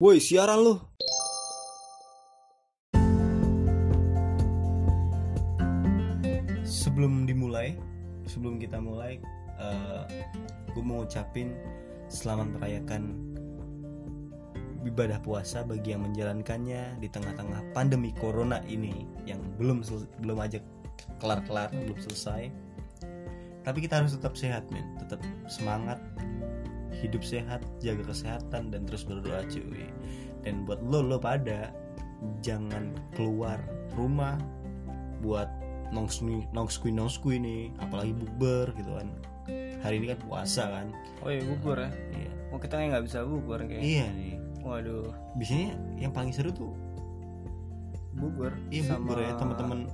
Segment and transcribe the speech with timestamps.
[0.00, 0.80] Woi, siaran lu.
[6.64, 7.76] Sebelum dimulai,
[8.24, 9.20] sebelum kita mulai,
[9.60, 10.08] uh,
[10.72, 11.52] gue mau ngucapin
[12.08, 13.12] selamat merayakan
[14.88, 19.84] ibadah puasa bagi yang menjalankannya di tengah-tengah pandemi corona ini yang belum
[20.24, 20.64] belum aja
[21.20, 22.48] kelar-kelar, belum selesai.
[23.68, 24.96] Tapi kita harus tetap sehat, men.
[24.96, 26.00] Tetap semangat,
[27.00, 29.88] hidup sehat, jaga kesehatan dan terus berdoa, cuy.
[30.44, 31.72] Dan buat lo lo pada
[32.40, 33.56] jangan keluar
[33.96, 34.36] rumah
[35.20, 35.48] buat
[35.90, 39.08] nongskui nongskui nongskui nih apalagi bukber gitu kan
[39.82, 40.86] hari ini kan puasa kan
[41.20, 41.90] Oh iya bubur ya.
[42.14, 43.80] iya Oh kita nggak bisa bubur kayak.
[43.80, 46.76] iya nih Waduh, biasanya yang paling seru tuh
[48.12, 48.52] bubur.
[48.68, 49.88] iya bukber ya teman-teman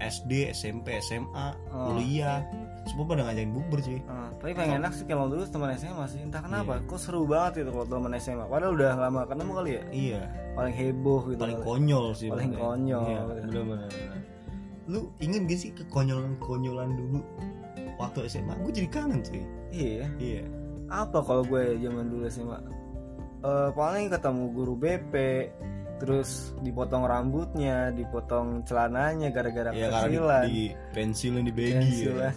[0.00, 1.92] SD SMP SMA Oh.
[1.92, 2.42] kuliah.
[2.82, 6.18] semua pada ngajakin bukber cuy Ah, tapi paling enak sih kalau dulu teman SMA sih.
[6.18, 6.88] Entah kenapa Iya.
[6.88, 9.82] kok seru banget itu kalau teman SMA padahal udah lama ketemu kali ya?
[9.90, 10.20] Iya.
[10.52, 11.38] Paling heboh gitu.
[11.38, 12.64] Paling konyol sih Paling makanya.
[12.64, 13.04] konyol.
[13.04, 13.90] iya, bener-bener.
[14.86, 17.20] Lu ingin gak sih kekonyolan konyolan dulu?
[17.94, 20.08] Waktu SMA gue jadi kangen cuy iya.
[20.16, 20.42] Iya.
[20.88, 22.58] Apa kalau gue zaman dulu SMA
[23.40, 25.14] Eh, paling ketemu guru BP
[26.00, 30.64] terus dipotong rambutnya dipotong celananya gara-gara ya karena kekecilan di, di
[30.96, 32.34] pensilin di baby pensilan.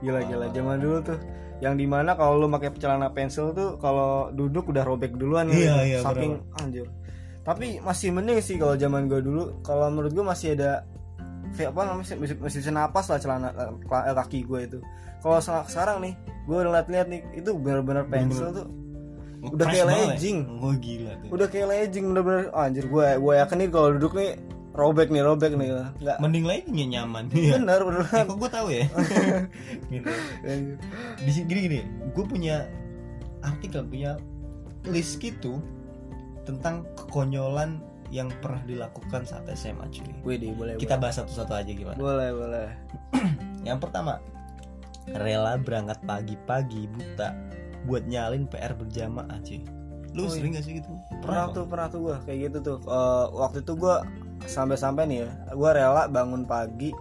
[0.00, 0.46] Gila gila.
[0.50, 1.18] Zaman dulu tuh
[1.60, 5.48] yang di mana kalau lu pakai celana pensil tuh kalau duduk udah robek duluan.
[5.48, 6.86] Iya, iya, saking anjir.
[7.44, 9.60] Tapi masih mending sih kalau zaman gue dulu.
[9.60, 10.82] Kalau menurut gue masih ada
[11.54, 14.78] kayak apa namanya masih, masih bisa napas lah celana eh, kaki gue itu.
[15.22, 18.66] Kalau se- sekarang nih gue udah liat-liat nih itu benar-benar pensil tuh
[19.52, 20.18] Udah kayak banget.
[20.18, 20.32] ya?
[20.58, 21.28] oh gila tuh.
[21.30, 22.44] Udah kayak legging bener-bener.
[22.50, 24.30] Oh, anjir gue gue yakin nih kalau duduk nih
[24.76, 25.68] robek nih robek nih.
[26.02, 26.16] Nggak.
[26.20, 27.56] Mending leggingnya nyaman iya.
[27.56, 28.84] Bener Eh, beneran kok gue tahu ya?
[29.88, 30.10] Gitu.
[31.22, 31.78] Di sini gini gini.
[32.12, 32.66] Gue punya
[33.40, 34.18] artikel punya
[34.86, 35.62] list gitu
[36.46, 40.10] tentang kekonyolan yang pernah dilakukan saat SMA cuy.
[40.22, 41.98] Wih deh, boleh kita bahas satu-satu aja gimana?
[41.98, 42.68] Boleh boleh.
[43.66, 44.22] Yang pertama
[45.10, 47.34] rela berangkat pagi-pagi buta
[47.84, 49.60] buat nyalin PR berjamaah cuy.
[50.16, 50.88] Lu Oh, sering gak sih gitu?
[51.20, 52.78] Pernah tuh pernah tuh gue kayak gitu tuh.
[52.88, 53.96] Eh, waktu itu gue
[54.48, 56.96] sampai-sampai nih ya gue rela bangun pagi.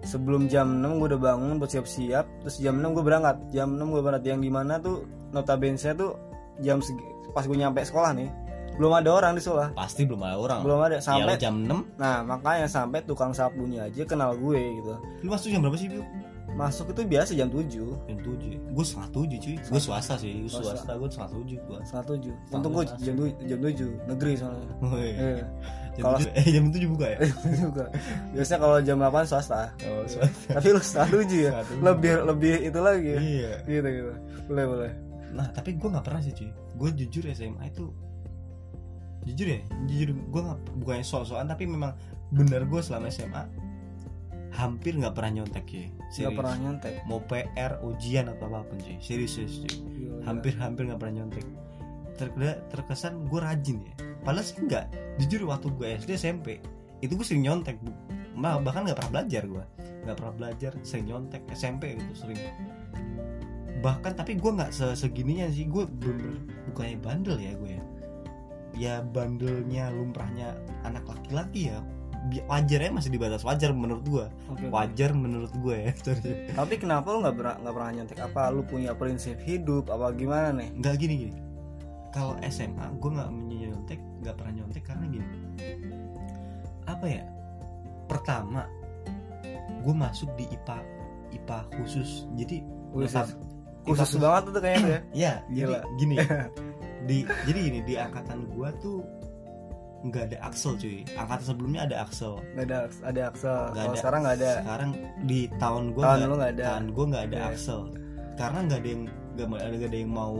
[0.00, 3.36] Sebelum jam 6 gue udah bangun buat siap-siap terus jam 6 gue berangkat.
[3.52, 4.24] Jam 6 gue berangkat.
[4.30, 6.16] Yang di mana tuh notabene tuh
[6.62, 8.28] jam segi, pas gue nyampe sekolah nih
[8.80, 9.76] belum ada orang di sekolah.
[9.76, 10.60] Pasti belum ada orang.
[10.64, 10.96] Belum ada.
[11.04, 14.96] Sampai jam 6 nah makanya sampai tukang sapunya aja kenal gue gitu.
[15.20, 15.92] Lu masuk jam berapa sih?
[16.60, 19.56] Masuk itu biasa jam 7 jam 7 gue setengah 7 cuy.
[19.56, 20.44] Gue swasta sih.
[20.44, 20.76] Gue Swasta.
[20.76, 20.92] swasta.
[21.00, 24.68] Gue setengah 7 gue setengah 7 untung gue jam 7 jam 7 negeri soalnya.
[24.84, 25.44] Oh, iya.
[25.96, 27.18] Jam Kalau- 7 eh jam 7 buka ya?
[27.64, 27.84] Juga
[28.30, 29.60] biasanya kalau jam 8 swasta.
[29.88, 30.48] Oh swasta.
[30.52, 31.50] Tapi lu setengah 7 ya?
[31.64, 31.80] Tujuh.
[31.80, 33.18] lebih lebih itu lagi ya?
[33.18, 33.52] Iya.
[33.64, 34.12] Gitu gitu.
[34.46, 34.92] Boleh boleh.
[35.32, 36.50] Nah tapi gue nggak pernah sih cuy.
[36.76, 37.88] Gue jujur SMA itu
[39.22, 39.60] jujur ya?
[39.86, 41.92] Jujur gue nggak bukannya soal-soal tapi memang
[42.30, 43.42] bener gue selama SMA
[44.50, 45.86] hampir nggak pernah nyontek ya
[46.26, 46.94] nggak pernah nyontek?
[47.06, 49.74] Mau PR ujian atau apa pun cuy serius serius cuy
[50.26, 51.46] hampir hampir nggak pernah nyontek.
[52.18, 53.94] Ter- terkesan gue rajin ya.
[54.26, 54.90] Padahal sih enggak
[55.22, 56.58] jujur waktu gue SD SMP
[57.00, 57.80] itu gue sering nyontek
[58.40, 59.64] bahkan nggak pernah belajar gue
[60.04, 62.40] nggak pernah belajar sering nyontek SMP gitu sering.
[63.80, 65.64] Bahkan tapi gue nggak se- segininya sih.
[65.70, 66.36] Gue bener
[66.68, 67.84] bukannya bandel ya gue ya.
[68.80, 71.80] Ya bandelnya lumrahnya anak laki-laki ya
[72.46, 74.68] Wajar ya masih di batas wajar menurut gue oke.
[74.68, 76.52] wajar menurut gue ya Sorry.
[76.52, 78.18] tapi kenapa lu nggak pernah nggak pernah nyontek?
[78.20, 79.88] Apa lu punya prinsip hidup?
[79.88, 80.68] Apa gimana nih?
[80.76, 81.34] Nggak gini gini.
[82.10, 85.26] Kalau SMA gue nggak nyontek nggak pernah nyontek karena gini.
[86.84, 87.24] Apa ya?
[88.04, 88.68] Pertama
[89.80, 90.78] gue masuk di IPA
[91.32, 92.26] IPA khusus.
[92.36, 92.60] Jadi
[92.90, 93.32] Khusus.
[93.86, 95.00] khusus IPA banget tuh kayaknya ya.
[95.14, 96.16] Ya jadi gini.
[97.08, 99.00] Di jadi gini di angkatan gue tuh
[100.00, 101.04] nggak ada Axel cuy.
[101.12, 102.40] Angkatan sebelumnya ada Axel.
[102.54, 103.58] Nggak ada ada Axel.
[103.70, 103.96] Nggak ada.
[103.96, 104.52] sekarang nggak ada.
[104.58, 104.90] Sekarang
[105.22, 106.64] di tahun gue Tahun nggak ada.
[106.66, 107.48] tahun gue nggak ada Iya.
[107.52, 107.80] Axel.
[108.34, 110.34] Karena nggak ada yang nggak nggak ada yang mau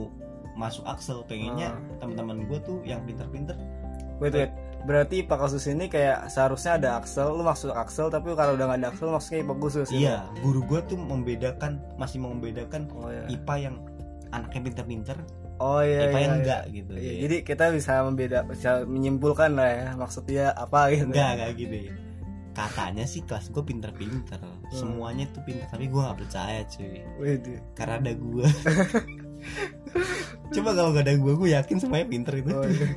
[0.53, 1.17] masuk Axel.
[1.23, 1.97] Pengennya Ah.
[1.97, 3.53] teman-teman gue tuh yang pinter-pinter.
[4.17, 4.51] Wait wait.
[4.81, 8.79] Berarti IPA khusus ini kayak seharusnya ada Axel lu masuk Axel tapi kalau udah nggak
[8.81, 13.29] ada Axel masuknya IPA khusus iya guru gue tuh membedakan masih membedakan oh iya.
[13.29, 13.75] IPA yang
[14.31, 15.17] anaknya pinter-pinter
[15.61, 16.39] oh iya IPA iya, yang iya.
[16.41, 17.19] enggak gitu Iya, ya.
[17.27, 21.13] jadi kita bisa membeda bisa menyimpulkan lah ya maksudnya apa gitu.
[21.13, 21.93] Enggak enggak gitu ya
[22.51, 24.39] katanya sih kelas gue pinter-pinter.
[24.39, 24.71] Hmm.
[24.71, 27.03] semuanya tuh pinter tapi gue nggak percaya cuy.
[27.19, 27.35] Wih,
[27.75, 28.47] karena ada gue
[30.51, 32.51] coba kalau gak ada gue gue yakin semuanya pinter itu.
[32.51, 32.87] Oh, iya.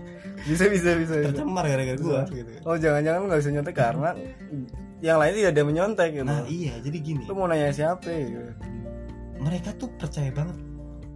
[0.44, 2.50] bisa bisa bisa, tercemar gara-gara gue gitu.
[2.66, 4.10] Oh jangan-jangan lu nggak bisa nyontek karena
[5.02, 6.26] yang lain tidak ada menyontek gitu.
[6.26, 7.22] Nah iya jadi gini.
[7.26, 8.42] Lu mau nanya siapa gitu?
[9.38, 10.58] Mereka tuh percaya banget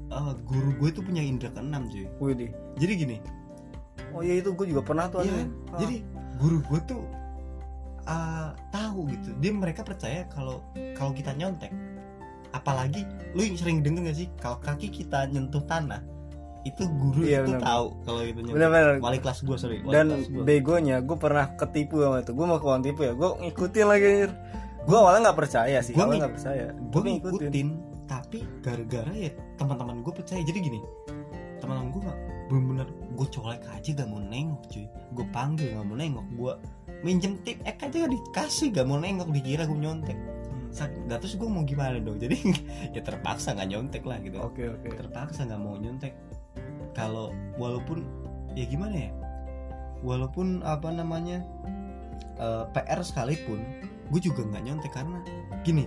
[0.09, 2.05] eh, guru gue tuh punya indera keenam cuy.
[2.21, 3.17] Wih jadi gini.
[4.17, 5.49] Oh iya itu gue juga pernah tuh Iya, anjing.
[5.69, 5.79] Ah.
[5.79, 5.97] jadi
[6.41, 7.03] guru gue tuh
[8.09, 9.29] uh, tahu gitu.
[9.39, 10.65] Dia mereka percaya kalau
[10.97, 11.71] kalau kita nyontek.
[12.57, 13.05] Apalagi
[13.37, 14.29] lu yang sering denger gak sih?
[14.41, 16.01] Kalau kaki kita nyentuh tanah
[16.67, 18.55] itu guru Iya, itu tahu kalau itu nyontek.
[18.57, 19.77] Bener-bener wali kelas gue sorry.
[19.85, 20.43] Wali dan gua.
[20.45, 22.33] begonya gue pernah ketipu sama itu.
[22.33, 24.09] Gue mau kawan tipu ya gue ngikutin lagi
[24.89, 26.67] gue awalnya nggak percaya sih ngik- nggak percaya.
[26.73, 27.69] gue ngikutin
[28.09, 30.41] tapi gara-gara ya teman-teman gue percaya.
[30.41, 30.81] Jadi gini
[31.61, 32.03] teman-teman gue
[32.49, 34.89] bener-bener gue colek aja gak mau nengok cuy.
[35.13, 36.27] Gue panggil gak mau nengok.
[36.35, 36.53] Gue
[37.05, 40.19] minjem tip ek aja gak dikasih gak mau nengok dikira gue nyontek.
[40.73, 42.17] Sak- Gak terus gue mau gimana dong?
[42.17, 42.37] Jadi
[42.97, 44.41] ya terpaksa nggak nyontek lah gitu.
[44.41, 44.89] Oke oke.
[44.89, 46.17] Terpaksa nggak mau nyontek.
[46.97, 47.31] Kalau
[47.61, 48.09] walaupun
[48.57, 49.11] ya gimana ya?
[50.01, 51.45] Walaupun apa namanya
[52.39, 53.61] eh, PR sekalipun
[54.09, 55.21] gue juga nggak nyontek karena
[55.61, 55.85] gini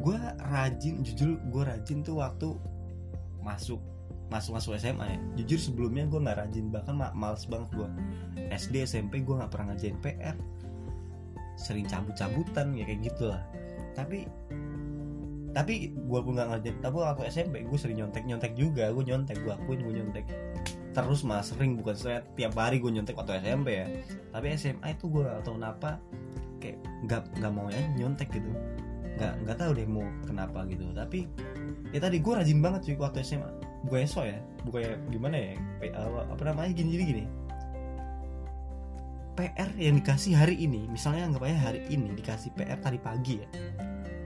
[0.00, 0.16] gue
[0.48, 2.56] rajin jujur gue rajin tuh waktu
[3.44, 3.80] masuk
[4.30, 5.18] masuk masuk SMA ya.
[5.42, 7.88] Jujur sebelumnya gue nggak rajin bahkan ma- males banget gue
[8.54, 10.38] SD SMP gue nggak pernah ngerjain PR
[11.58, 13.42] sering cabut-cabutan ya kayak gitulah.
[13.92, 14.24] Tapi
[15.50, 18.88] tapi gue pun nggak ngerjain tapi waktu SMP gue sering nyontek nyontek juga.
[18.94, 20.24] Gue nyontek gue akuin gue nyontek.
[20.90, 23.86] Terus malah sering bukan saya tiap hari gue nyontek waktu SMP ya.
[24.30, 25.98] Tapi SMA itu gue gak tahu kenapa
[26.62, 28.52] kayak nggak nggak mau ya nyontek gitu
[29.18, 30.84] nggak nggak tahu deh mau kenapa gitu.
[30.94, 31.26] Tapi
[31.90, 33.48] ya tadi gue rajin banget cuy waktu SMA
[33.88, 34.38] bukan so ya.
[34.68, 35.52] Bukan gimana ya?
[35.80, 36.72] P- apa, namanya?
[36.76, 37.24] Gini jadi gini.
[39.38, 43.48] PR yang dikasih hari ini misalnya anggap aja hari ini dikasih PR tadi pagi ya.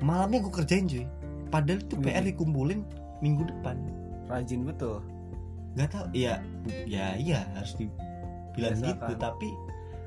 [0.03, 1.07] Malamnya gue kerjain cuy.
[1.55, 1.95] Padahal itu.
[2.03, 2.83] PR dikumpulin
[3.23, 3.79] minggu depan.
[4.27, 4.99] Rajin betul.
[5.79, 6.43] Nggak tahu ya
[6.87, 9.11] ya iya harus dibilang Biasakan.
[9.11, 9.15] gitu.
[9.19, 9.49] tapi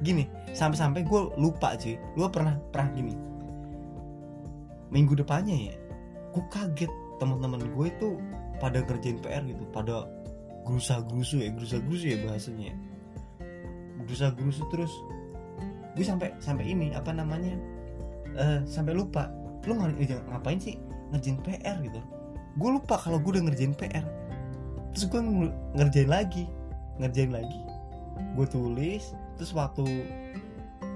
[0.04, 1.96] gini sampai-sampai gue lupa cuy.
[2.20, 3.16] Gue pernah pernah gini
[4.92, 5.76] minggu depannya ya
[6.32, 8.10] gue kaget teman-teman gue itu
[8.62, 10.06] pada kerjain PR gitu pada
[10.66, 12.74] gerusa gerusu ya gerusa gerusu ya bahasanya.
[14.06, 14.94] Gerusa gerusu terus
[15.98, 17.58] gue sampai sampai ini apa namanya
[18.38, 19.34] eh sampai lupa
[19.66, 20.78] lu ng- eh, ngapain sih
[21.10, 22.00] ngerjain PR gitu.
[22.58, 24.06] Gue lupa kalau gue udah ngerjain PR
[24.94, 26.46] terus gue ng- ngerjain lagi
[27.02, 27.62] ngerjain lagi.
[28.38, 29.86] Gue tulis terus waktu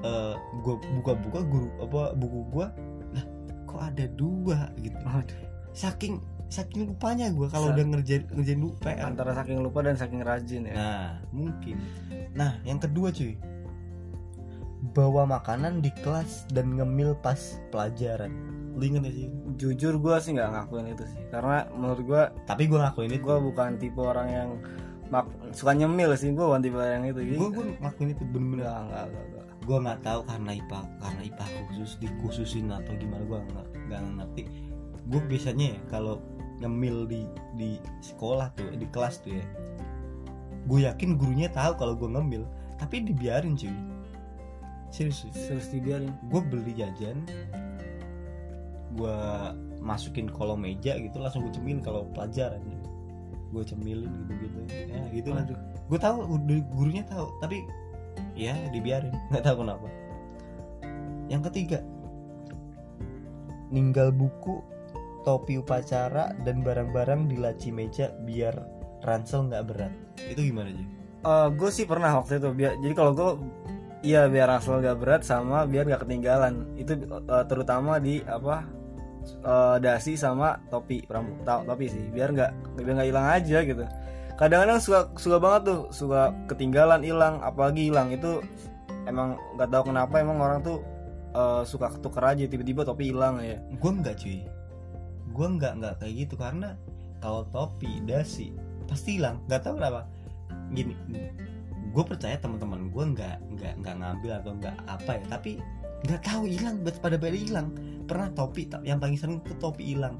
[0.01, 0.35] eh
[0.65, 2.67] gue buka-buka guru apa buku gue
[3.83, 4.97] ada dua gitu
[5.71, 10.19] saking saking lupanya gue kalau udah ngerjain ngerjain dulu PR antara saking lupa dan saking
[10.19, 11.79] rajin ya Nah, mungkin.
[12.31, 13.39] Nah, yang kedua cuy.
[14.91, 17.37] Bawa makanan di kelas dan ngemil pas
[17.69, 18.33] pelajaran.
[18.73, 19.27] Lu inget gak sih?
[19.53, 23.21] jujur gue sih nggak ngakuin itu sih karena menurut gue Tapi gue ngakuin itu.
[23.21, 24.49] gue bukan tipe orang yang
[25.07, 28.65] mak- suka nyemil sih gue bukan tipe orang yang itu Gue gue ngakuin itu bener-bener.
[28.65, 29.05] nggak.
[29.61, 34.43] Gue nggak tahu karena IPA karena IPA khusus dikhususin atau gimana gue nggak nggak ngerti.
[35.09, 36.21] Gue biasanya ya kalau
[36.61, 37.21] ngemil di
[37.57, 37.69] di
[38.01, 39.45] sekolah tuh di kelas tuh ya.
[40.65, 42.45] Gue yakin gurunya tahu kalau gue ngemil,
[42.77, 43.73] tapi dibiarin cuy.
[44.91, 45.23] Serius.
[45.31, 47.23] terus dibiarin gue beli jajan
[48.91, 49.17] gue
[49.79, 52.59] masukin kolom meja gitu langsung gue cemilin kalau pelajaran
[53.51, 54.59] gue cemilin gitu gitu
[54.91, 55.43] ya gitu lah
[55.87, 56.27] gue tahu
[56.75, 57.63] gurunya tahu tapi
[58.35, 59.13] ya dibiarin.
[59.29, 59.87] Nggak tahu kenapa.
[61.27, 61.79] Yang ketiga.
[63.71, 64.59] Ninggal buku
[65.23, 68.57] topi upacara dan barang-barang di laci meja biar
[69.05, 69.93] ransel nggak berat.
[70.27, 71.01] Itu gimana sih
[71.53, 72.49] gue sih pernah waktu itu.
[72.53, 73.31] Biar jadi kalau gue
[74.01, 76.65] iya biar asal gak berat sama biar gak ketinggalan.
[76.77, 78.65] Itu eh, terutama di apa
[79.45, 82.03] eh, dasi sama topi to- topi sih.
[82.09, 83.85] Biar nggak biar nggak hilang aja gitu
[84.41, 88.09] kadang-kadang suka suka banget tuh suka ketinggalan hilang apalagi hilang.
[88.09, 88.41] Itu
[89.05, 90.81] emang nggak tahu kenapa emang orang tuh
[91.37, 93.61] eh, suka ketuker aja tiba-tiba topi hilang ya.
[93.77, 94.41] Gue nggak cuy.
[95.29, 96.33] Gue nggak nggak kayak gitu.
[96.41, 96.73] Karena
[97.21, 98.57] kalau topi dasi
[98.89, 99.37] pasti hilang.
[99.45, 100.09] Nggak tahu kenapa.
[100.73, 100.97] Gini
[101.91, 105.23] gue percaya teman-teman gue nggak nggak nggak ngambil atau nggak apa ya.
[105.29, 105.51] Tapi
[106.09, 107.77] nggak tahu hilang pada pada hilang.
[108.09, 110.17] Pernah topi yang paling sering tuh topi hilang.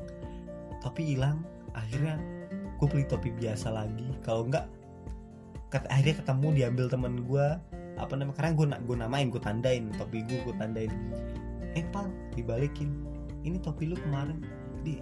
[0.85, 1.41] Topi hilang
[1.73, 2.21] akhirnya
[2.81, 4.09] gue beli topi biasa lagi.
[4.25, 4.65] Kalau nggak
[5.69, 7.45] ket- akhirnya ketemu diambil temen gue
[8.01, 10.89] apa namanya karena gue gue namain gue tandain topi gue gue tandain.
[11.77, 12.89] Eh pal dibalikin.
[13.45, 14.41] Ini topi lu kemarin.
[14.81, 14.97] Di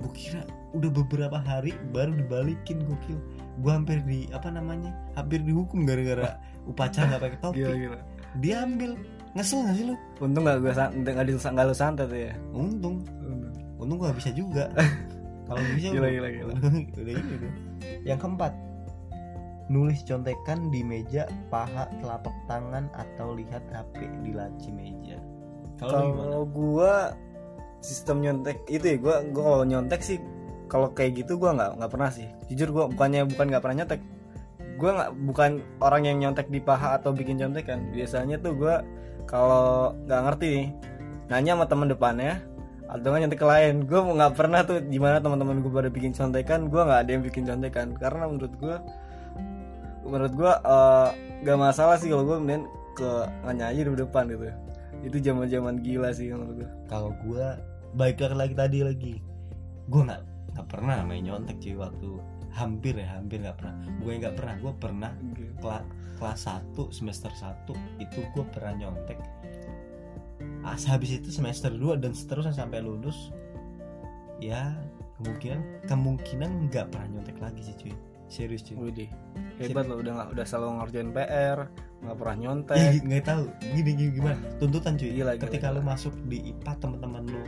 [0.00, 3.18] gue kira udah beberapa hari baru dibalikin gokil.
[3.58, 6.38] Gue hampir di apa namanya hampir dihukum gara-gara
[6.70, 7.58] upacara nggak pakai topi.
[7.66, 7.98] Gila
[8.38, 8.94] diambil.
[9.34, 9.94] Ngesel nggak sih lu?
[10.22, 12.30] Untung nggak gue nggak nggak lu santet ya.
[12.54, 13.02] Untung.
[13.82, 13.98] Untung.
[13.98, 14.70] Gue bisa juga
[15.50, 16.52] kalau bisa Gila, gila, gila.
[16.54, 17.52] udah, ini udah.
[18.06, 18.54] yang keempat
[19.66, 25.18] nulis contekan di meja paha telapak tangan atau lihat HP di laci meja.
[25.82, 27.18] Kalau gua
[27.82, 30.18] sistem nyontek itu ya gua gua kalau nyontek sih
[30.70, 32.30] kalau kayak gitu gua nggak nggak pernah sih.
[32.46, 34.02] Jujur gua bukannya bukan nggak pernah nyontek.
[34.80, 35.50] Gue nggak bukan
[35.84, 37.92] orang yang nyontek di paha atau bikin contekan.
[37.92, 38.74] Biasanya tuh gue
[39.28, 40.68] kalau nggak ngerti nih
[41.30, 42.42] nanya sama teman depannya
[42.90, 43.74] atau nggak nyontek ke lain.
[43.86, 47.44] Gue nggak pernah tuh gimana teman-teman gue pada bikin contekan gue nggak ada yang bikin
[47.46, 47.94] contekan.
[47.94, 48.76] Karena menurut gue
[50.02, 51.08] menurut gue eh,
[51.46, 52.66] nggak masalah sih kalau gue mending
[52.98, 53.10] ke
[53.46, 54.44] aja di depan gitu.
[55.06, 57.46] Itu zaman zaman gila sih menurut gue kalau gue
[57.94, 59.14] baik lagi tadi lagi.
[59.86, 60.22] Gue nggak
[60.58, 62.10] nggak pernah main nyontek cuy waktu
[62.50, 63.74] hampir ya hampir nggak pernah.
[64.02, 65.10] Gue nggak pernah gue pernah
[65.62, 65.86] kelas
[66.20, 66.40] kelas
[66.76, 69.16] 1 semester 1 itu gue pernah nyontek
[70.64, 73.32] habis itu semester 2 dan seterusnya sampai lulus
[74.40, 74.72] ya
[75.20, 77.94] kemungkinan kemungkinan nggak pernah nyontek lagi sih cuy.
[78.30, 78.78] Serius cuy.
[78.78, 79.10] Widih,
[79.60, 81.58] hebat loh udah nggak udah selalu ngerjain PR
[82.00, 83.04] nggak pernah nyontek.
[83.04, 83.44] Nggak tahu.
[83.60, 84.38] Gini, gini gimana?
[84.56, 85.10] Tuntutan cuy.
[85.12, 85.76] Gila, gila, ketika gila.
[85.76, 87.42] lu masuk di IPA teman-teman lu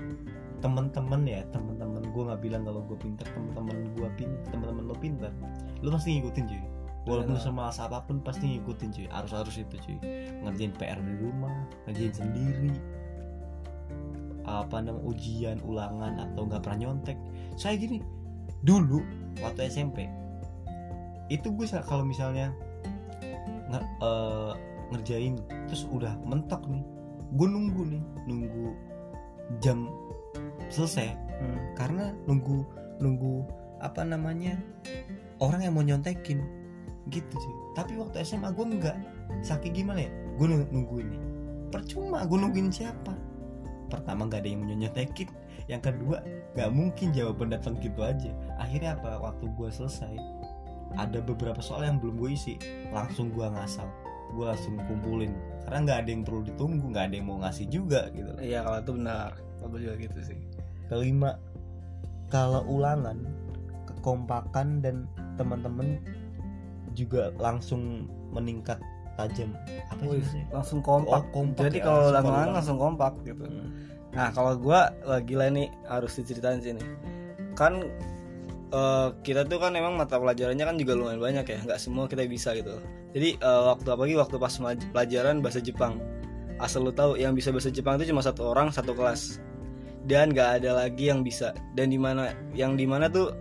[0.63, 5.35] teman-teman ya teman-teman gue nggak bilang kalau gue pinter teman-teman gue pin teman-teman lu pinter
[5.83, 6.63] lu pasti ngikutin cuy.
[7.03, 7.51] Walaupun Iya.
[7.51, 9.07] semalas apa pun pasti ngikutin cuy.
[9.11, 9.99] Harus harus itu cuy.
[10.45, 12.71] Ngerjain PR di rumah ngerjain sendiri
[14.45, 17.19] apa namanya ujian ulangan atau nggak pernah nyontek.
[17.55, 18.03] Saya gini
[18.63, 19.03] dulu
[19.43, 20.07] waktu SMP
[21.31, 22.53] itu gue kalau misalnya
[23.73, 24.53] nge- eh,
[24.93, 25.35] ngerjain
[25.67, 26.85] terus udah mentok nih
[27.33, 28.67] gue nunggu nih nunggu
[29.65, 29.89] jam
[30.69, 31.59] selesai Hmm.
[31.75, 32.63] karena nunggu
[33.03, 33.43] nunggu
[33.83, 34.55] apa namanya
[35.43, 36.39] orang yang mau nyontekin
[37.11, 37.55] gitu sih.
[37.75, 38.95] Tapi waktu SMA gue enggak
[39.43, 40.11] saking gimana ya?
[40.39, 41.23] Gue nungguin nih.
[41.75, 43.11] Percuma gue nungguin siapa
[43.93, 45.29] pertama nggak ada yang mau nyontekin
[45.71, 46.25] yang kedua
[46.57, 48.31] nggak mungkin jawaban datang gitu aja.
[48.59, 49.21] Akhirnya apa?
[49.21, 50.15] Waktu gue selesai
[50.97, 52.55] ada beberapa soal yang belum gue isi.
[52.91, 53.87] Langsung gue ngasal.
[54.33, 55.33] Gue langsung kumpulin.
[55.65, 58.33] Karena nggak ada yang perlu ditunggu nggak ada yang mau ngasih juga gitu.
[58.41, 59.31] Iya kalau itu benar.
[59.61, 60.39] Kalau juga gitu sih.
[60.91, 61.31] Kelima
[62.33, 63.29] kalau ulangan
[63.89, 65.07] kekompakan dan
[65.37, 66.01] teman-teman
[66.93, 68.81] juga langsung meningkat
[69.15, 69.51] tajam.
[69.93, 72.51] Apa Wih, sih langsung kompak, Oh, kompak jadi ya, kalau ulang.
[72.57, 73.13] langsung kompak.
[73.23, 73.45] gitu.
[73.45, 73.69] Hmm.
[74.13, 76.85] nah kalau gua wah, gila nih harus diceritain sini
[77.57, 77.81] kan
[78.73, 81.59] eh, kita tuh kan emang mata pelajarannya kan juga lumayan banyak ya.
[81.65, 82.77] Nggak semua kita bisa gitu.
[83.13, 84.53] Jadi eh, waktu apalagi waktu pas
[84.93, 86.01] pelajaran bahasa Jepang.
[86.61, 89.41] Asal lu tahu yang bisa bahasa Jepang itu cuma satu orang satu kelas.
[90.03, 91.53] Dan nggak ada lagi yang bisa.
[91.77, 93.33] Dan di mana yang di mana tuh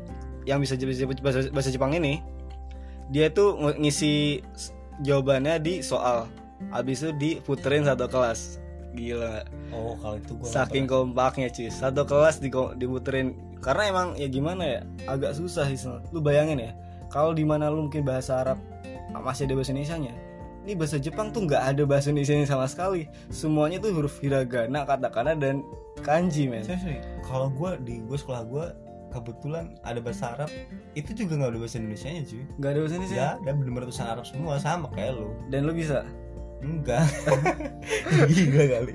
[0.43, 0.73] yang bisa
[1.21, 2.19] bahasa, Jepang ini
[3.11, 4.39] dia tuh ng- ngisi
[5.01, 6.29] jawabannya di soal.
[6.69, 8.61] Habis itu diputerin satu kelas.
[8.93, 9.47] Gila.
[9.73, 11.71] Oh kalau itu gue saking kompaknya cuy.
[11.71, 13.37] Satu kelas di diputerin.
[13.61, 15.77] Karena emang ya gimana ya agak susah sih.
[16.13, 16.71] Lu bayangin ya
[17.11, 18.57] kalau di mana lu mungkin bahasa Arab
[19.11, 20.15] masih ada bahasa Indonesia nya
[20.61, 23.09] ini bahasa Jepang tuh nggak ada bahasa Indonesia sama sekali.
[23.33, 25.65] Semuanya tuh huruf hiragana katakana dan
[26.05, 26.61] kanji men.
[27.25, 28.65] Kalau gue di gue sekolah gue
[29.11, 30.49] kebetulan ada bahasa Arab.
[30.95, 32.43] Itu juga nggak ada bahasa Indonesia nya cuy.
[32.57, 33.19] Nggak ada bahasa Indonesia?
[33.19, 36.07] Ya ada bener tulisan Arab semua sama kayak lo dan lu bisa?
[36.61, 37.09] Enggak.
[38.29, 38.93] Gila kali.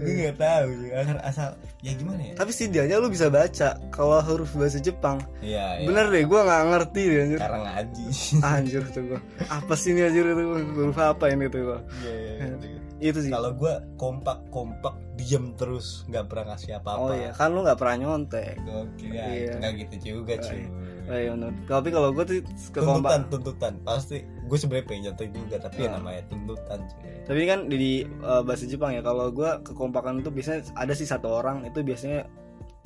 [0.00, 1.48] Gue nggak tahu asal, asal
[1.84, 2.34] ya gimana ya?
[2.40, 5.20] Tapi setidaknya lu bisa baca kalau huruf bahasa Jepang.
[5.44, 5.86] Iya, iya.
[5.86, 7.40] bener deh gua nggak ngerti deh anjir.
[7.44, 8.04] Karena ngaji.
[8.40, 9.20] Anjir tuh gua.
[9.52, 10.24] Apa sih ini anjir?
[10.24, 10.42] Itu
[10.80, 11.78] huruf apa ini tuh gua?
[12.00, 12.73] Iya, iya, iya.
[12.96, 17.30] Itu sih kalau gue kompak kompak diem terus nggak pernah ngasih apa apa oh iya
[17.30, 19.52] kan lu nggak pernah nyontek Oke, ya, Iya.
[19.58, 20.58] nggak gitu juga Oh, cuy.
[20.58, 20.68] iya.
[21.04, 21.52] Oh, iya, bener.
[21.68, 23.72] tapi kalau gue tuh ke Tuntutan, kompak tuntutan.
[23.84, 26.00] Pasti gue sebenarnya pengen nyetek juga, tapi ya Ah.
[26.00, 27.12] namanya tuntutan cuy.
[27.24, 31.04] tapi kan di, di, uh, bahasa Jepang ya kalau gue kekompakan itu biasanya ada sih
[31.04, 32.24] satu orang itu biasanya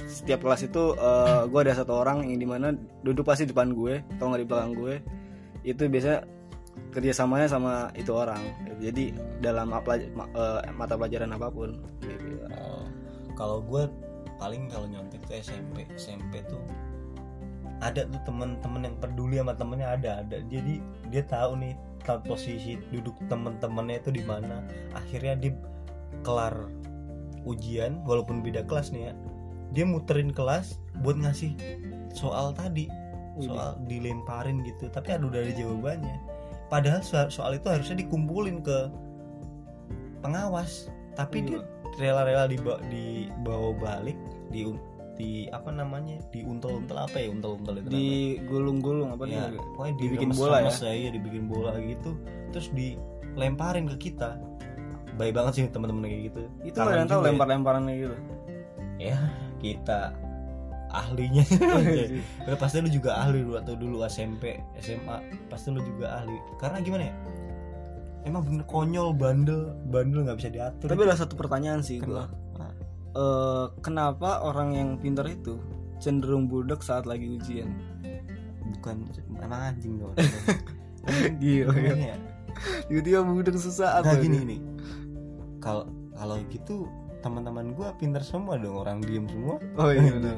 [0.01, 2.71] setiap kelas itu uh, gue ada satu orang yang di mana
[3.03, 4.95] duduk pasti depan gue atau nggak di belakang gue
[5.65, 6.23] itu biasanya
[6.99, 8.43] kerjasamanya sama itu orang.
[8.83, 11.79] Jadi dalam ma- uh, mata pelajaran apa pun.
[12.03, 12.43] Gitu.
[12.59, 12.83] Oh,
[13.39, 13.87] kalau gue
[14.43, 16.59] paling kalau nyontek tuh SMP, SMP tuh
[17.79, 20.43] ada tuh temen-temen yang peduli sama temennya ada ada.
[20.51, 20.83] Jadi
[21.15, 24.67] dia tahu nih tahu posisi duduk temen-temennya itu di mana.
[24.99, 25.55] Akhirnya dia
[26.27, 26.67] kelar
[27.47, 29.15] ujian walaupun beda kelas nih ya
[29.71, 31.55] dia muterin kelas buat ngasih
[32.11, 32.91] soal tadi
[33.39, 34.91] soal dilemparin gitu.
[34.91, 36.38] Tapi ada udah ada jawabannya
[36.69, 38.93] padahal soal, soal itu harusnya dikumpulin ke
[40.21, 40.89] pengawas.
[41.19, 41.61] Tapi dia
[41.99, 44.19] rela-rela dibawa dibawa balik
[44.55, 44.71] di
[45.19, 46.23] di apa namanya?
[46.31, 47.27] Di untel-untel apa ya?
[47.35, 48.09] Untel-untel itu di
[48.47, 50.71] gulung-gulung apa ya, nih pokoknya dibikin bola ya?
[50.71, 52.15] remes iya, dibikin bola gitu.
[52.55, 54.39] Terus dilemparin ke kita.
[55.19, 56.41] Baik banget sih teman-teman kayak gitu.
[56.63, 57.35] Itu yang tahu ya.
[57.35, 58.17] lempar-lemparan kayak gitu?
[59.03, 59.19] Ya
[59.59, 60.15] kita
[60.91, 61.45] ahlinya.
[62.47, 65.17] Udah pasti lu juga ahli dulu atau dulu SMP SMA
[65.49, 66.37] pasti lu juga ahli.
[66.61, 67.15] Karena gimana ya?
[68.27, 70.89] Emang bener konyol bandel bandel nggak bisa diatur.
[70.91, 72.33] Tapi ada satu pertanyaan sih Kenapa?
[73.19, 75.59] Eh, kenapa orang yang pintar itu
[75.99, 77.73] cenderung budak saat lagi ujian?
[78.79, 79.09] Bukan
[79.41, 80.15] emang anjing dong.
[81.41, 81.73] Gila.
[81.75, 82.17] Ya.
[82.91, 84.47] Tiba-tiba budek susah apa gini ini?
[84.59, 84.61] nih
[85.63, 85.85] kalau
[86.17, 86.89] kalau gitu
[87.19, 89.59] teman-teman gue pinter semua dong orang diem semua.
[89.77, 90.37] Oh iya benar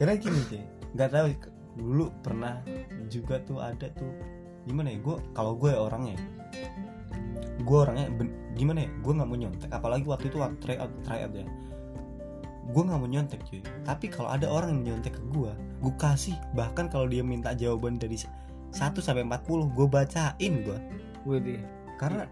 [0.00, 0.62] karena gini cuy
[0.92, 1.26] nggak tahu
[1.72, 2.60] dulu pernah
[3.08, 4.12] juga tuh ada tuh
[4.68, 6.16] gimana ya gue kalau gue orangnya
[7.62, 10.92] gue orangnya ben- gimana ya gue nggak mau nyontek apalagi waktu itu waktu try out
[11.04, 11.46] try out ya.
[12.62, 13.58] Gue nggak mau nyontek cuy.
[13.82, 15.50] Tapi kalau ada orang yang nyontek ke gue
[15.82, 18.30] gue kasih bahkan kalau dia minta jawaban dari 1
[19.02, 20.78] sampai 40 gue bacain gue
[21.26, 21.60] Widih.
[21.98, 22.24] karena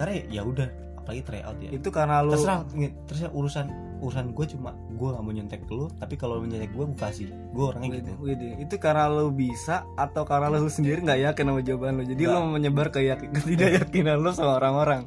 [0.00, 0.68] karena ya udah
[1.04, 2.64] apalagi try out ya Itu karena lu terserah
[3.04, 3.66] terserah urusan
[4.00, 6.96] urusan gue cuma gue nggak mau nyontek ke lu tapi kalau lu nyontek gue gue
[6.96, 8.10] kasih gue orangnya gitu.
[8.56, 12.04] Itu karena lu bisa atau karena lu sendiri nggak yakin sama jawaban lu.
[12.08, 12.40] Jadi Nggak.
[12.40, 15.04] lu menyebar keyakin ketidakyakinan lu sama orang-orang.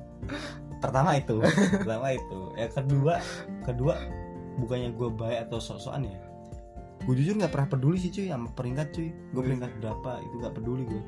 [0.77, 1.41] pertama itu
[1.81, 3.13] pertama itu yang kedua
[3.65, 3.97] kedua
[4.61, 6.17] bukannya gue baik atau sok-sokan ya
[7.07, 9.45] gue jujur nggak pernah peduli sih cuy sama peringkat cuy gue Wih.
[9.47, 11.01] peringkat berapa itu nggak peduli gue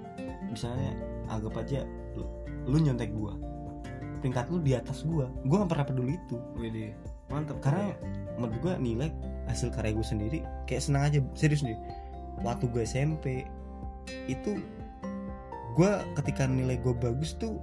[0.49, 0.89] misalnya
[1.29, 1.85] anggap aja
[2.17, 2.25] lu,
[2.65, 3.33] lu nyontek gue
[4.19, 6.37] peringkat lu di atas gue gue nggak pernah peduli itu.
[6.59, 6.93] Widih.
[7.29, 7.93] Mantap karena
[8.35, 9.09] menurut gue nilai
[9.47, 11.19] hasil karya gue sendiri kayak senang aja.
[11.33, 11.77] Serius nih
[12.43, 13.43] waktu gue SMP
[14.31, 14.59] itu
[15.75, 17.59] gue ketika nilai gue bagus tuh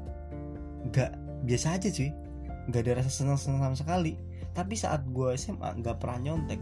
[0.93, 1.13] nggak
[1.45, 2.11] biasa aja cuy
[2.67, 4.19] nggak ada rasa senang senang sama sekali.
[4.57, 6.61] Tapi saat gue SMA nggak pernah nyontek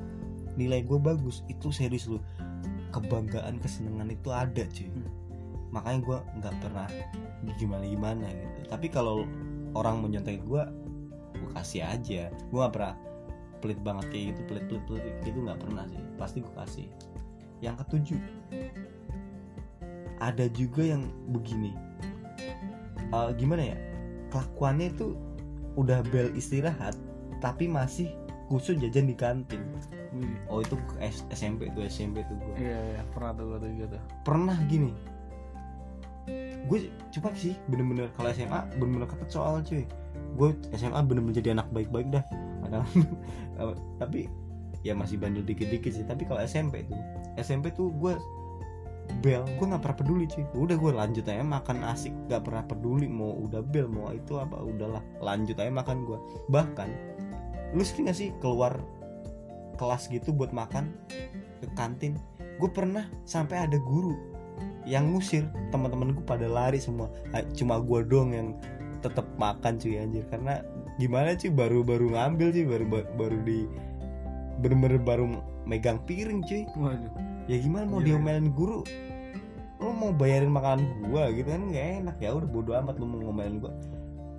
[0.55, 2.23] nilai gue bagus itu serius lu
[2.95, 4.91] kebanggaan kesenangan itu ada cuy.
[4.91, 5.11] Hmm.
[5.75, 6.87] makanya gue nggak pernah
[7.59, 8.61] gimana gimana gitu.
[8.71, 9.27] Tapi kalau
[9.75, 10.63] orang mau nyontek gue
[11.35, 12.31] gue kasih aja.
[12.51, 12.95] Gue nggak pernah
[13.61, 16.01] pelit banget kayak gitu pelit pelit pelit gitu nggak pernah sih.
[16.17, 16.87] Pasti gue kasih.
[17.63, 18.21] Yang ketujuh
[20.23, 21.75] ada juga yang begini.
[23.13, 23.79] Eh, gimana ya?
[24.33, 25.15] Kelakuannya itu
[25.75, 26.95] udah bel istirahat
[27.43, 28.15] tapi masih
[28.49, 29.63] khusus jajan di kantin.
[30.15, 30.39] Widih.
[30.47, 30.79] oh itu
[31.35, 33.99] SMP tuh SMP tuh gue Iya iya pernah tuh gue gitu.
[34.23, 34.95] pernah gini
[36.65, 39.85] gue coba sih bener-bener kalau SMA bener-bener ketat soal cuy.
[40.35, 42.25] Gue SMA bener-bener jadi anak baik-baik dah.
[42.65, 42.89] Padahal-
[44.03, 44.27] tapi
[44.85, 46.05] ya masih bandel dikit-dikit sih.
[46.05, 46.99] Tapi kalau SMP tuh
[47.37, 48.17] SMP tuh gue
[49.21, 50.45] bel gue nggak pernah peduli cuy.
[50.57, 54.57] Udah gue lanjut aja makan asik nggak pernah peduli mau udah bel mau itu apa
[54.57, 55.05] udahlah.
[55.21, 56.89] Lanjut aja makan gue bahkan
[57.75, 58.79] lu sering gak sih keluar
[59.75, 60.95] kelas gitu buat makan
[61.61, 62.17] ke kantin?
[62.63, 64.34] Gue pernah sampai ada guru
[64.85, 67.09] yang ngusir teman-teman gue pada lari semua.
[67.33, 68.49] Ah, cuma gue dong yang
[69.01, 70.25] tetap makan cuy anjir.
[70.29, 70.61] Karena
[71.01, 72.85] gimana cuy baru-baru ngambil cuy baru
[73.17, 73.59] baru di
[74.61, 75.25] bener-bener baru
[75.65, 76.65] megang piring cuy.
[76.77, 77.13] Waduh.
[77.45, 78.17] ya gimana mau Iya.
[78.17, 78.81] diomelin guru
[79.85, 82.17] lu mau bayarin makanan gua gitu kan nggak enak.
[82.17, 83.73] Ya udah bodo amat lu mau ngomelin gua.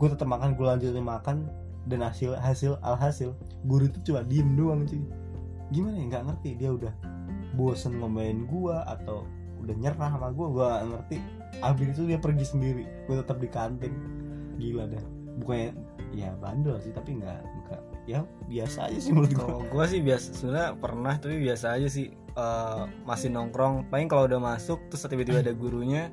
[0.02, 1.46] Gua tetap makan gua lanjutin makan
[1.86, 3.38] dan hasil hasil alhasil
[3.70, 5.06] guru itu cuma diem doang cuy.
[5.70, 6.50] Gimana ya nggak ngerti.
[6.58, 6.94] Dia udah
[7.54, 9.22] bosen ngomelin gua atau
[9.66, 11.18] udah nyerah sama gua nggak ngerti
[11.60, 13.94] abis itu dia pergi sendiri gua tetap di kantin
[14.62, 15.06] gila dah
[15.42, 15.76] bukannya
[16.16, 20.28] ya bandel sih tapi nggak nggak ya biasa aja sih menurut Kalau gue sih biasa
[20.38, 23.88] sebenarnya pernah tapi biasa aja sih Eh, masih nongkrong.
[23.88, 26.12] Paling kalau udah masuk terus tiba-tiba ada gurunya,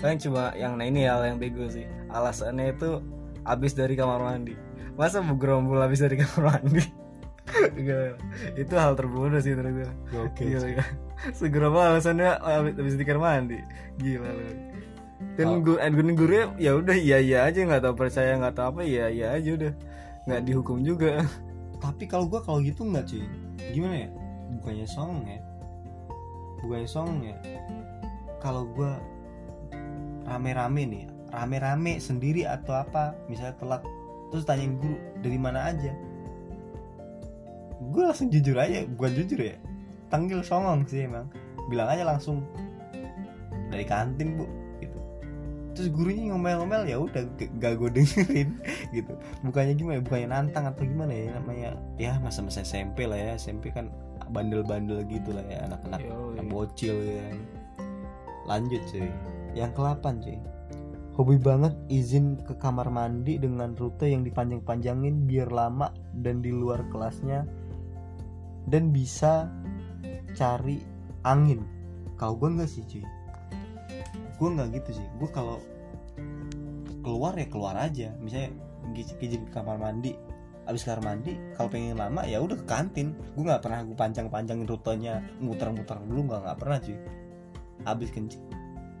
[0.00, 1.84] paling cuma yang nah ini hal yang bego sih.
[2.08, 3.04] Alasannya itu
[3.44, 4.56] abis dari kamar mandi.
[4.96, 6.88] Masa bergerombol abis dari kamar mandi?
[7.76, 8.14] Gila.
[8.54, 9.88] itu hal terbodoh sih gue.
[10.14, 10.86] oke Gila, gila.
[11.34, 13.58] Segerombol alasannya abis, abis di kamar mandi.
[13.98, 14.52] Gila loh.
[15.34, 15.58] Dan Oh.
[15.62, 18.80] guru, and guru gurunya ya udah iya iya aja nggak tahu percaya nggak tahu apa
[18.86, 19.72] iya iya aja udah
[20.30, 21.26] nggak dihukum juga.
[21.78, 23.22] tapi kalau gua kalau gitu nggak cuy
[23.70, 24.08] gimana ya
[24.58, 25.38] bukannya song ya
[26.58, 27.34] bukannya song ya
[28.42, 28.98] kalau gua
[30.26, 33.82] rame-rame nih rame-rame sendiri atau apa misalnya telat
[34.30, 35.94] terus tanyain guru dari mana aja
[37.88, 39.56] gue langsung jujur aja bukan jujur ya.
[40.08, 41.28] Tanggil songong sih emang.
[41.68, 42.44] Bilang aja langsung
[43.68, 44.44] dari kantin bu
[44.80, 44.98] gitu.
[45.76, 47.22] Terus gurunya ngomel-ngomel ya udah
[47.60, 48.50] gak gue dengerin
[48.96, 49.12] gitu.
[49.44, 51.68] Bukannya gimana ya, bukannya nantang atau gimana ya namanya
[52.00, 53.30] ya masa-masa SMP lah ya.
[53.36, 53.92] SMP kan
[54.28, 56.04] bandel-bandel gitu lah ya anak-anak
[56.48, 57.24] bocil ya.
[58.48, 59.08] Lanjut cuy.
[59.52, 60.38] Yang ke-8 cuy.
[61.18, 66.86] Hobi banget izin ke kamar mandi dengan rute yang dipanjang-panjangin biar lama dan di luar
[66.94, 67.42] kelasnya
[68.68, 69.48] dan bisa
[70.36, 70.84] cari
[71.24, 71.64] angin.
[72.20, 73.04] Kalau gue enggak sih cuy?
[74.38, 75.06] Gue nggak gitu sih.
[75.18, 75.58] Gue kalau
[77.02, 78.14] keluar ya keluar aja.
[78.22, 78.54] Misalnya
[78.94, 80.16] izin ke kamar mandi
[80.68, 83.16] abis kamar mandi kalau pengen lama ya udah ke kantin.
[83.32, 86.98] Gue nggak pernah gue panjang-panjangin rutenya muter-muter dulu nggak nggak pernah cuy.
[87.88, 88.44] Abis kencing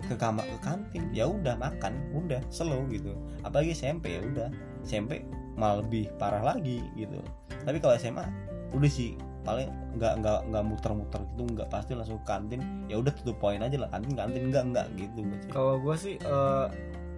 [0.08, 3.12] ke kamar ke kantin ya udah makan udah slow gitu.
[3.44, 4.48] Apalagi SMP ya udah.
[4.88, 5.28] SMP
[5.60, 7.20] malah lebih parah lagi gitu.
[7.68, 8.24] Tapi kalau SMA
[8.72, 9.12] udah sih
[9.46, 12.60] paling nggak nggak nggak muter-muter gitu nggak pasti langsung kantin.
[12.90, 15.20] Ya udah tutup poin aja lah kantin kantin enggak enggak gitu.
[15.50, 16.66] Kalau gue sih eh,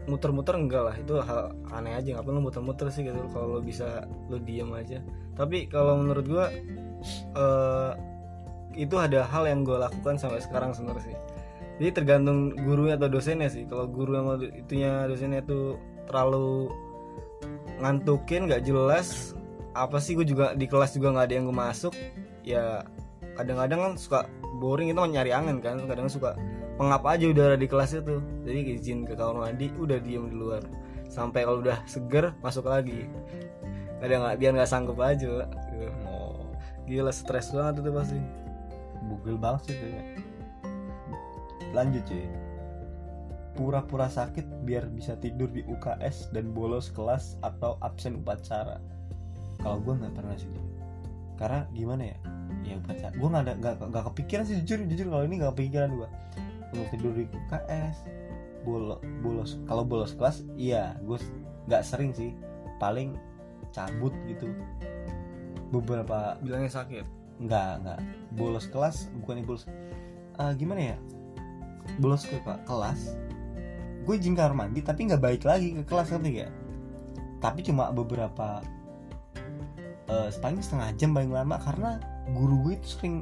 [0.09, 4.09] muter-muter enggak lah itu hal aneh aja ngapain lu muter-muter sih gitu kalau lu bisa
[4.33, 4.99] lu diem aja.
[5.37, 6.47] Tapi kalau menurut gua
[7.37, 7.93] eh
[8.79, 11.17] itu ada hal yang gue lakukan sampai sekarang sebenarnya sih.
[11.81, 13.65] Jadi tergantung gurunya atau dosennya sih.
[13.67, 15.75] Kalau guru sama itunya dosennya itu
[16.07, 16.71] terlalu
[17.81, 19.33] ngantukin nggak jelas
[19.75, 21.95] apa sih gue juga di kelas juga nggak ada yang gue masuk
[22.43, 22.83] ya
[23.39, 24.19] kadang-kadang kan suka
[24.59, 26.35] boring itu nyari angin kan kadang suka
[26.81, 28.25] pengap aja udara di kelas itu.
[28.49, 30.65] Jadi izin ke kamar mandi udah diem di luar.
[31.13, 33.05] Sampai kalau udah seger masuk lagi.
[34.01, 35.45] Kadang nggak biar nggak sanggup aja gitu.
[36.09, 36.49] oh.
[36.89, 38.21] Gila stres banget itu pasti.
[39.05, 40.05] Bugil banget sih kayaknya.
[41.77, 42.25] Lanjut cuy.
[43.61, 48.81] Pura-pura sakit biar bisa tidur di UKS dan bolos kelas atau absen upacara
[49.61, 50.49] kalau gue nggak pernah sih
[51.41, 52.17] karena gimana ya?
[52.61, 55.91] Ya upacara gue nggak ada nggak nggak kepikiran sih jujur jujur kalau ini nggak kepikiran
[55.97, 56.09] gue
[56.71, 57.97] untuk tidur di UKS
[58.61, 61.17] bolos bolos kalau bolos kelas iya gue
[61.69, 62.37] nggak sering sih.
[62.81, 63.17] Paling
[63.73, 64.49] cabut gitu.
[65.71, 67.05] Beberapa bilangnya sakit?
[67.41, 68.01] Nggak nggak.
[68.37, 69.65] Bolos kelas bukan bolos
[70.41, 70.99] Eh, gimana ya?
[72.01, 73.17] Bolos ke ke- kelas
[74.01, 76.53] gue izin kamar mandi tapi nggak balik lagi ke kelas ngerti gak
[77.41, 78.65] tapi cuma beberapa
[80.11, 82.03] eh paling setengah jam paling lama karena
[82.35, 83.15] guru gue itu sering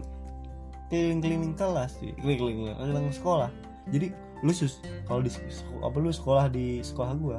[0.88, 2.16] keliling-keliling kelas sih.
[2.16, 3.52] Keliling keliling sekolah.
[3.92, 5.30] Jadi lu sus kalau di
[5.84, 7.38] apa lu sekolah di sekolah gue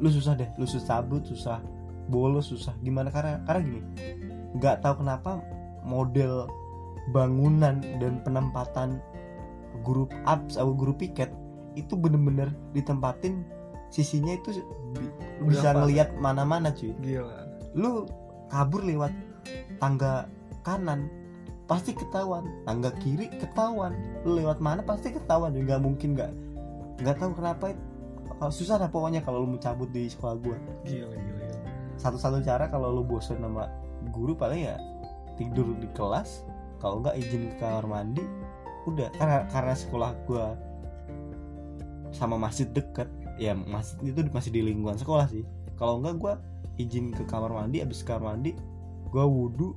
[0.00, 1.58] lu susah deh lu susah cabut susah
[2.12, 2.76] bolos susah.
[2.84, 3.80] Gimana karena karena gini
[4.60, 5.40] nggak tahu kenapa
[5.86, 6.50] model
[7.14, 9.00] bangunan dan penempatan
[9.86, 11.32] grup ups atau grup piket
[11.78, 13.46] itu bener-bener ditempatin
[13.88, 14.60] sisinya itu
[14.92, 15.08] bi-
[15.40, 16.92] Udah bisa ngelihat mana-mana cuy.
[17.00, 17.46] Gila.
[17.78, 18.04] Lu
[18.50, 19.14] kabur lewat
[19.78, 20.26] tangga
[20.66, 21.08] kanan
[21.70, 22.44] pasti ketahuan.
[22.66, 23.94] Tangga kiri ketahuan.
[24.26, 25.54] Lu lewat mana pasti ketahuan.
[25.54, 26.32] Juga nggak mungkin nggak
[27.00, 27.72] nggak tahu kenapa
[28.50, 30.58] susah dah pokoknya kalau lu mau cabut di sekolah gua.
[30.84, 31.58] Gila gila, gila.
[32.00, 33.68] satu-satu cara kalau lu bosan sama
[34.10, 34.76] guru paling ya
[35.38, 36.42] tidur di kelas.
[36.82, 38.24] Kalau nggak izin ke kamar mandi
[38.90, 39.12] udah.
[39.14, 40.58] Karena karena sekolah gua
[42.10, 43.06] sama masjid deket
[43.38, 45.46] ya masjid itu masih di lingkungan sekolah sih.
[45.78, 46.34] Kalau nggak gua
[46.86, 48.56] izin ke kamar mandi abis kamar mandi
[49.10, 49.74] gua wudhu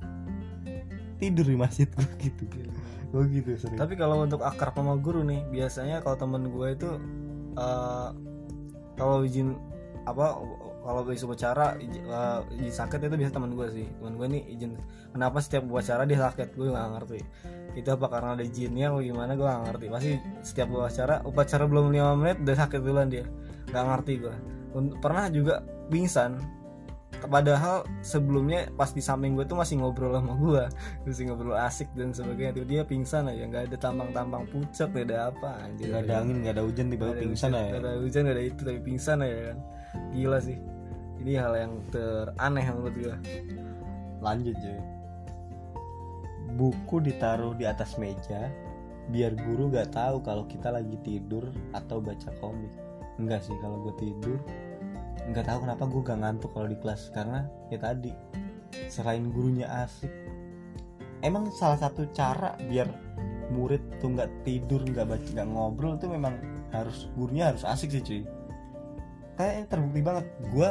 [1.18, 2.44] tidur di masjid gua gitu
[3.14, 6.90] gua gitu sering Tapi kalau untuk akrab sama guru nih, biasanya kalau temen gue itu
[7.54, 8.08] eh,
[8.98, 9.54] kalau izin
[10.04, 10.36] apa
[10.84, 13.86] kalau izin upacara izin, eh, izin sakit itu biasa teman gue sih.
[13.86, 14.72] Teman gue nih izin
[15.14, 17.20] kenapa setiap upacara dia sakit gue nggak ngerti.
[17.78, 19.86] Itu apa karena ada izinnya atau gimana gue nggak ngerti.
[19.94, 20.12] Pasti
[20.42, 23.24] setiap upacara upacara belum 5 menit udah sakit duluan dia.
[23.70, 24.34] Nggak ngerti gue.
[24.98, 26.42] Pernah juga pingsan.
[27.22, 30.64] Padahal sebelumnya pas di samping gue tuh masih ngobrol sama gue
[31.06, 32.56] masih ngobrol asik dan sebagainya.
[32.56, 33.44] Tiba dia pingsan aja.
[33.46, 35.90] Nggak ada tampang-tampang pucat nggak ada apa anjir.
[35.90, 38.44] Nggak ada angin nggak ada hujan tiba-tiba pingsan hujan, ya nggak ada hujan nggak ada
[38.44, 39.58] itu tapi pingsan aja kan.
[40.14, 40.58] Gila sih.
[41.24, 43.16] Ini hal yang teraneh menurut gue
[44.20, 44.80] lanjut cuy.
[46.54, 48.46] Buku ditaruh di atas meja
[49.12, 51.44] biar guru gak tahu kalau kita lagi tidur
[51.76, 52.72] atau baca komik.
[53.20, 54.38] Enggak sih kalau gue tidur
[55.24, 58.12] nggak tahu kenapa gue gak ngantuk kalau di kelas karena ya tadi
[58.92, 60.12] selain gurunya asik
[61.24, 62.86] emang salah satu cara biar
[63.52, 66.36] murid tuh nggak tidur nggak baca nggak ngobrol tuh memang
[66.72, 68.22] harus gurunya harus asik sih cuy.
[69.34, 70.70] Kayaknya terbukti banget gue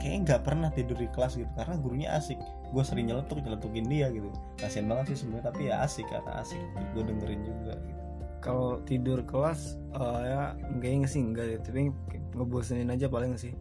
[0.00, 2.38] kayaknya nggak pernah tidur di kelas gitu karena gurunya asik.
[2.74, 4.28] Gue sering nyeletuk nyeletukin dia gitu.
[4.58, 6.60] Kasian banget sih sebenarnya tapi ya asik karena asik.
[6.92, 8.03] Gue dengerin juga gitu
[8.44, 10.42] kalau tidur kelas eh, ya
[10.84, 11.88] kayaknya sih enggak ya tapi
[12.36, 13.56] ngebosenin aja paling sih.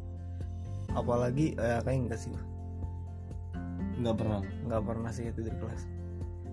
[0.92, 2.36] Apalagi ya kayak enggak sih.
[4.04, 4.42] Nggak pernah.
[4.68, 5.82] Nggak pernah sih tidur kelas.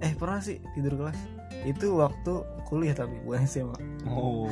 [0.00, 1.18] Eh pernah sih tidur kelas.
[1.66, 3.74] Itu waktu kuliah tapi bukan SMA
[4.06, 4.46] oh,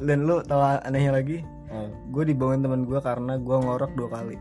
[0.00, 1.92] dan lu tau anehnya lagi oh.
[2.16, 4.40] gue dibangun teman gue karena gue ngorok dua kali.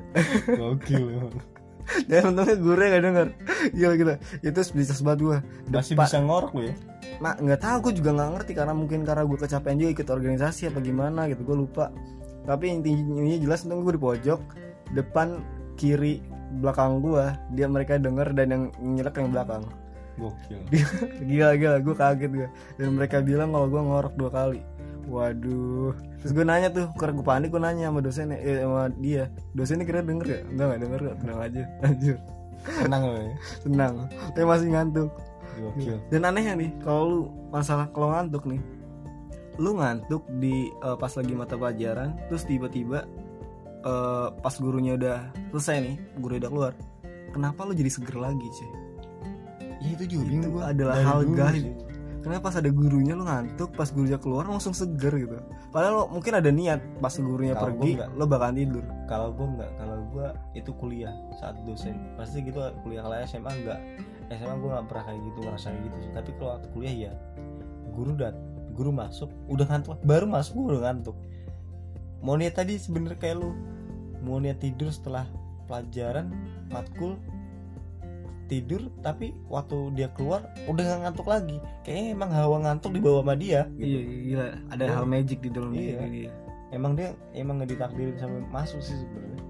[0.58, 1.28] Gokil
[2.06, 3.28] dan untungnya guru gak denger
[3.74, 6.74] gila gila itu bisa sebat gue masih bisa ngorok lo ya
[7.22, 10.74] Nah, nggak tahu gue juga nggak ngerti karena mungkin karena gue kecapean juga ikut organisasi
[10.74, 11.94] apa gimana gitu gue lupa.
[12.42, 14.40] Tapi intinya jelas untung gue di pojok
[14.98, 15.38] depan
[15.78, 16.18] kiri
[16.58, 19.62] belakang gue dia mereka denger dan yang nyelek yang belakang.
[20.18, 20.60] Gokil.
[21.30, 24.60] Gila gila gue kaget gue dan mereka bilang kalau gue ngorok dua kali.
[25.06, 25.94] Waduh.
[26.20, 29.30] Terus gue nanya tuh karena gue panik gue nanya sama dosennya eh, sama dia.
[29.54, 30.40] Dosennya kira denger ya?
[30.50, 31.62] Enggak nggak denger kok tenang aja.
[31.86, 32.18] Anjir
[32.62, 33.34] tenang lo ya
[33.66, 33.94] tenang
[34.34, 35.10] tapi masih ngantuk
[35.58, 38.60] gokil dan anehnya nih kalau lu masalah kalau ngantuk nih
[39.60, 43.04] lu ngantuk di eh, pas lagi mata pelajaran terus tiba-tiba
[43.84, 45.18] eh, pas gurunya udah
[45.52, 46.72] selesai nih guru udah keluar
[47.32, 48.70] kenapa lu jadi seger lagi cuy
[49.82, 50.64] ya itu juga bingung Itu gua.
[50.70, 51.66] adalah Dari hal gaib.
[52.22, 55.36] Kenapa pas ada gurunya lu ngantuk pas gurunya keluar langsung seger gitu.
[55.74, 58.08] Padahal lo mungkin ada niat pas gurunya Kalau pergi enggak.
[58.14, 58.84] lo bakal tidur.
[59.10, 61.98] Kalau gue nggak kalau gue itu kuliah saat dosen.
[62.14, 63.80] Pasti gitu kuliah kalau SMA enggak
[64.32, 67.12] SMA gue nggak pernah kayak gitu ngerasa kayak gitu tapi kalau waktu kuliah ya
[67.92, 68.36] guru dat
[68.72, 71.16] guru masuk udah ngantuk baru masuk gua udah ngantuk.
[72.22, 73.50] Mau niat tadi sebenernya kayak lu.
[74.22, 75.26] Mau niat tidur setelah
[75.66, 76.30] pelajaran
[76.70, 77.18] matkul
[78.46, 83.34] tidur tapi waktu dia keluar udah nggak ngantuk lagi kayaknya emang hawa ngantuk dibawa sama
[83.34, 83.86] dia gitu.
[83.86, 84.94] iya gila ada Oh.
[85.00, 85.80] hal magic di dalam Iya.
[85.98, 86.30] diri dia
[86.70, 89.42] emang dia emang nggak ditakdirin sampai masuk sih sebenarnya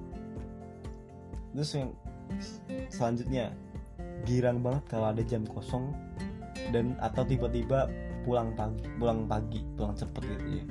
[1.53, 1.91] terus yang
[2.89, 3.45] selanjutnya
[4.23, 5.91] girang banget kalau ada jam kosong
[6.71, 7.91] dan atau tiba-tiba
[8.23, 10.65] pulang pagi pulang pagi pulang cepet gitu ya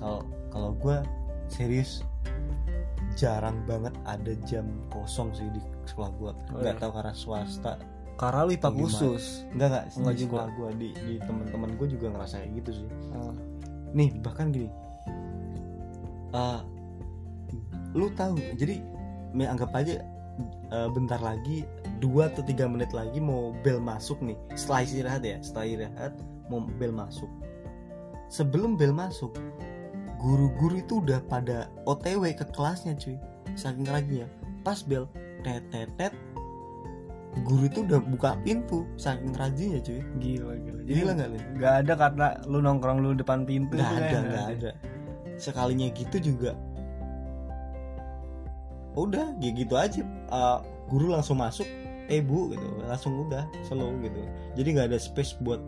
[0.00, 0.96] kalau kalau gue
[1.46, 2.02] serius
[3.14, 6.80] jarang banget ada jam kosong sih di sekolah gue Oh, nggak iya.
[6.80, 7.72] tahu karena swasta.
[8.14, 9.24] Karena lu IPA khusus.
[9.52, 10.30] Nggak nggak Nggak di juga.
[10.30, 12.88] sekolah gue di di teman-teman gue juga ngerasa kayak gitu sih.
[13.12, 13.34] Ah,
[13.90, 14.68] nih bahkan gini.
[16.30, 16.60] Eh,
[17.92, 18.78] lu tahu jadi
[19.32, 19.98] me- anggap aja
[20.70, 21.66] eh, bentar lagi
[21.98, 24.38] dua atau tiga menit lagi mau bel masuk nih.
[24.54, 26.12] Setelah istirahat ya setelah istirahat
[26.46, 27.28] mau bel masuk.
[28.30, 29.34] Sebelum bel masuk
[30.20, 33.16] guru-guru itu udah pada otw ke kelasnya cuy.
[33.56, 34.28] Saking rajinnya
[34.62, 35.08] pas bel
[35.42, 36.12] tet tet tet.
[37.46, 40.04] Guru itu udah buka pintu saking rajinnya cuy.
[40.20, 40.80] Gila gila.
[40.84, 44.18] Jadi gila nggak nih nggak ada karena lu nongkrong lu depan pintu nggak tuh ada
[44.20, 44.70] nggak ada.
[45.40, 46.52] Sekalinya gitu juga.
[48.94, 50.04] Udah ya gitu aja.
[50.28, 50.60] Uh,
[50.92, 51.66] guru langsung masuk.
[52.12, 52.66] Eh bu gitu.
[52.84, 54.20] Langsung udah slow gitu.
[54.58, 55.62] Jadi nggak ada space buat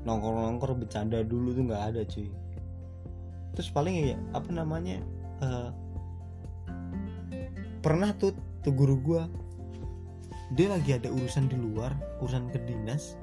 [0.00, 2.28] nongkrong nongkrong bercanda dulu tuh nggak ada cuy
[3.54, 5.02] terus paling ya apa namanya
[5.42, 5.70] uh,
[7.80, 9.22] pernah tuh tuh guru gua
[10.54, 13.14] dia lagi ada urusan di luar urusan ke dinas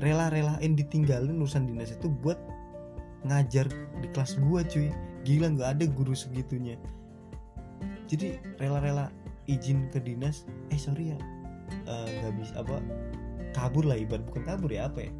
[0.00, 2.40] rela-relain ditinggalin urusan dinas itu buat
[3.20, 3.68] ngajar
[4.00, 4.88] di kelas gua cuy.
[5.28, 6.80] Gila nggak ada guru segitunya.
[8.08, 9.12] Jadi rela-rela
[9.44, 11.18] izin ke dinas eh sorry ya
[11.84, 12.80] eh, nggak bisa apa
[13.52, 15.12] kabur lah ibarat bukan kabur ya apa ya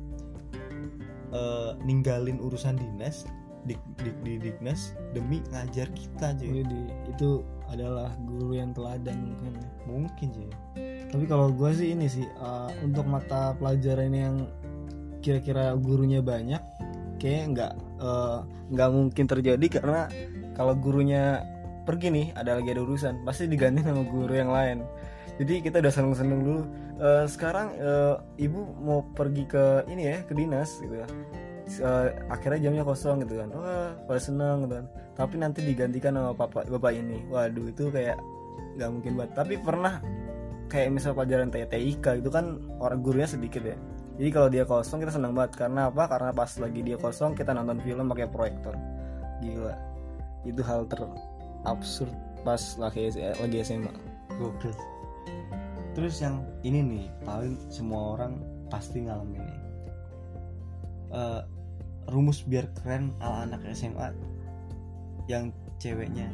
[1.30, 3.22] Eh, ninggalin urusan dinas
[3.68, 9.52] di, di, di dinas demi ngajar kita cuy Widih, itu adalah guru yang teladan mungkin
[9.60, 9.68] ya.
[9.84, 10.50] mungkin cuy
[11.10, 14.34] Tapi kalau gue sih ini sih uh, untuk mata pelajaran yang
[15.20, 16.62] kira-kira gurunya banyak,
[17.20, 20.08] kayak nggak uh, nggak mungkin terjadi karena
[20.56, 21.44] kalau gurunya
[21.84, 24.86] pergi nih ada lagi ada urusan pasti diganti sama guru yang lain.
[25.40, 26.62] Jadi kita udah seneng-seneng dulu.
[27.00, 31.08] Uh, sekarang uh, ibu mau pergi ke ini ya ke dinas gitu ya.
[31.78, 33.48] Uh, akhirnya jamnya kosong gitu kan.
[33.54, 34.86] Wah pada seneng gitu kan.
[35.14, 37.22] Tapi nanti digantikan sama bapak bapak ini.
[37.30, 38.18] Waduh itu kayak
[38.74, 39.32] nggak mungkin banget.
[39.38, 39.94] Tapi pernah
[40.66, 43.74] kayak misal pelajaran TIK itu kan orang gurunya sedikit ya
[44.22, 47.50] jadi kalau dia kosong kita senang banget karena apa karena pas lagi dia kosong kita
[47.50, 48.78] nonton film pakai proyektor
[49.42, 49.74] gila
[50.46, 51.02] itu hal ter
[51.66, 52.14] absurd
[52.46, 53.92] pas lagi lagi SMA
[54.40, 54.72] Gokil.
[55.92, 58.40] Terus yang ini nih paling semua orang
[58.72, 59.60] pasti ngalamin nih.
[61.10, 61.40] Eh,
[62.10, 64.10] rumus biar keren ala anak SMA
[65.30, 66.26] yang ceweknya